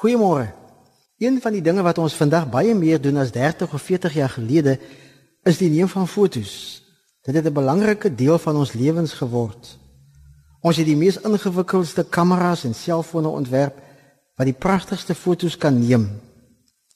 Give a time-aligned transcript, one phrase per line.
[0.00, 0.54] Goeiemôre.
[1.18, 4.30] Een van die dinge wat ons vandag baie meer doen as 30 of 40 jaar
[4.32, 4.78] gelede
[5.44, 6.52] is die neem van fotos.
[7.20, 9.78] Dit het 'n belangrike deel van ons lewens geword.
[10.60, 13.76] Ons het die mees ingewikkeldste kameras en selfone ontwerp
[14.36, 16.08] wat die pragtigste fotos kan neem.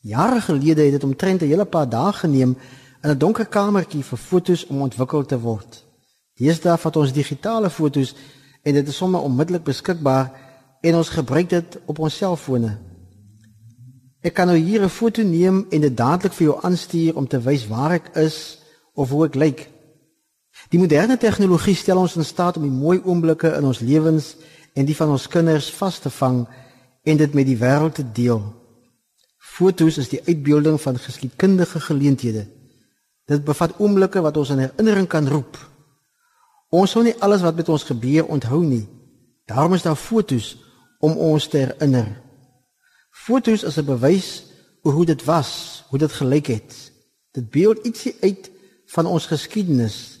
[0.00, 2.56] Jare gelede het dit omtrent 'n hele paar dae geneem
[3.02, 5.84] in 'n donker kamertjie vir fotos om ontwikkel te word.
[6.34, 8.14] Deesdae vat ons digitale fotos
[8.62, 10.32] en dit is sommer onmiddellik beskikbaar
[10.80, 12.87] en ons gebruik dit op ons selfone.
[14.20, 17.40] Ek kan nou hier 'n foto neem en dit dadelik vir jou aanstuur om te
[17.40, 18.58] wys waar ek is
[18.94, 19.70] of hoe ek lyk.
[20.68, 24.36] Die moderne tegnologie stel ons in staat om die mooi oomblikke in ons lewens
[24.74, 26.46] en die van ons kinders vas te vang
[27.02, 28.42] en dit met die wêreld te deel.
[29.38, 32.46] Fotos is die uitbeelding van geskiedkundige geleenthede.
[33.26, 35.58] Dit bevat oomblikke wat ons in herinnering kan roep.
[36.68, 38.88] Ons sou nie alles wat met ons gebeur onthou nie.
[39.46, 40.56] Daarom is daar fotos
[41.00, 42.27] om ons te herinner.
[43.24, 44.44] Fotos is 'n bewys
[44.82, 46.92] oor hoe dit was, hoe dit gelyk het.
[47.32, 48.50] Dit beeld ietsie uit
[48.86, 50.20] van ons geskiedenis.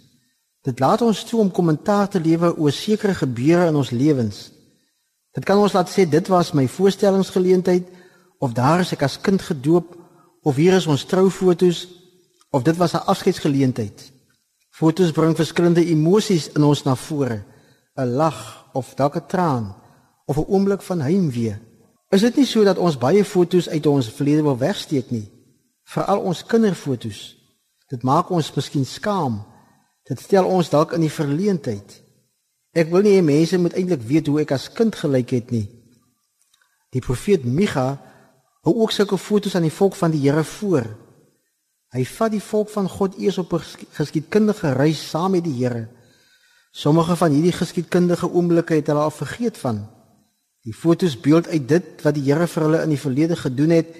[0.62, 4.50] Dit laat ons toe om kommentaar te lewe oor sekere gebeure in ons lewens.
[5.32, 7.86] Dit kan ons laat sê dit was my voorstellingsgeleentheid
[8.38, 9.96] of daar is ek as kind gedoop
[10.42, 11.86] of hier is ons troufoto's
[12.50, 14.12] of dit was 'n afskedsgeleentheid.
[14.70, 17.44] Fotos bring verskillende emosies in ons na vore.
[17.96, 19.76] 'n Lag of dalk 'n traan
[20.26, 21.67] of 'n oomblik van heimwee.
[22.08, 25.26] Is dit nie so dat ons baie fotos uit ons verlede wil wegsteek nie?
[25.88, 27.36] Veral ons kinderfotos.
[27.88, 29.42] Dit maak ons miskien skaam.
[30.08, 31.98] Dit stel ons dalk in die verleentheid.
[32.72, 35.66] Ek wil nie hê mense moet eintlik weet hoe ek as kind gelyk het nie.
[36.96, 37.98] Die profeet Micha
[38.64, 40.88] hou ook sulke fotos aan die volk van die Here voor.
[41.92, 43.64] Hy vat die volk van God eers op 'n
[43.96, 45.88] geskiedkundige reis saam met die Here.
[46.72, 49.97] Sommige van hierdie geskiedkundige oomblikke het hulle al vergeet van.
[50.68, 53.94] Die fotos beeld uit dit wat die Here vir hulle in die verlede gedoen het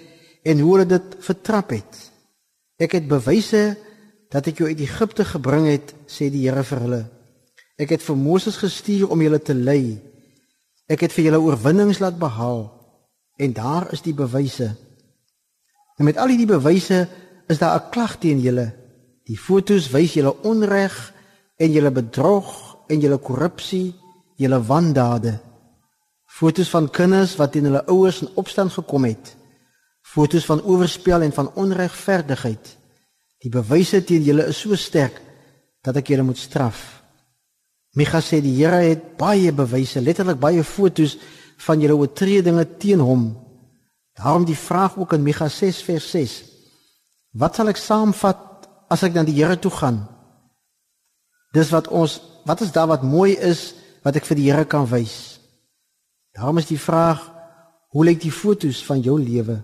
[0.45, 2.01] en hoe hulle dit vertrap het.
[2.77, 3.63] Ek het bewyse
[4.29, 7.01] dat ek jou uit Egipte gebring het, sê die Here vir hulle.
[7.81, 9.97] Ek het vir Moses gestuur om julle te lei.
[10.93, 12.67] Ek het vir julle oorwinnings laat behaal
[13.41, 14.69] en daar is die bewyse.
[15.97, 17.07] En met al hierdie bewyse
[17.49, 18.75] is daar 'n klag teen julle.
[19.25, 21.15] Die fotos wys julle onreg
[21.57, 23.95] en julle bedrog en julle korrupsie,
[24.37, 25.48] julle wandade.
[26.39, 29.33] Fotos van kinders wat teen hulle ouers in opstand gekom het.
[30.07, 32.69] Fotos van oorspel en van onregverdigheid.
[33.43, 35.19] Die bewyse teen julle is so sterk
[35.83, 36.79] dat ek julle moet straf.
[37.99, 41.17] Micha sê die Here het baie bewyse, letterlik baie fotos
[41.67, 43.33] van julle oortredinge teen hom.
[44.19, 46.37] Daarom die vraag ook in Micha 6 vers 6.
[47.39, 50.05] Wat sal ek saamvat as ek na die Here toe gaan?
[51.55, 53.73] Dis wat ons wat is daar wat mooi is
[54.07, 55.38] wat ek vir die Here kan wys?
[56.39, 57.25] Daarom is die vraag
[57.91, 59.57] hoe lyk die fotos van jou lewe?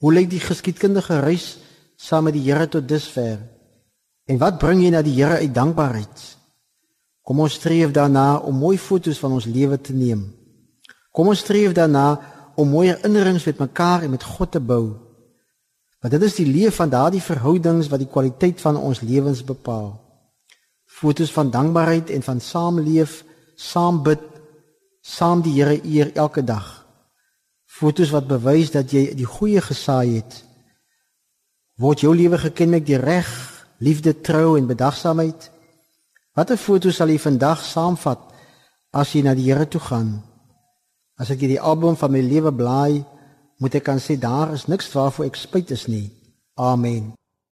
[0.00, 1.58] Hoe lyk die geskiedkundige reis
[2.00, 3.36] saam met die Here tot dusver?
[4.24, 6.24] En wat bring jy na die Here uit dankbaarheid?
[7.20, 10.24] Kom ons streef daarna om mooi fotos van ons lewe te neem.
[11.12, 12.16] Kom ons streef daarna
[12.56, 14.96] om mooi herinnerings met mekaar en met God te bou.
[16.00, 19.98] Want dit is die leef van daardie verhoudings wat die kwaliteit van ons lewens bepaal
[21.00, 23.22] fotos van dankbaarheid en van saamleef,
[23.54, 24.20] saam bid,
[25.00, 26.86] saam die Here eer elke dag.
[27.66, 30.44] Fotos wat bewys dat jy die goeie gesaai het.
[31.80, 33.30] Word jou lewe gekenmerk deur reg,
[33.80, 35.50] liefde, trou en bedagsaamheid?
[36.36, 38.20] Watter fotos sal jy vandag saamvat
[38.92, 40.18] as jy na die Here toe gaan?
[41.20, 43.04] As ek hierdie album van my lewe blaai,
[43.60, 46.08] moet ek kan sê daar is niks waarvoor ek spyt is nie.
[46.56, 47.12] Amen.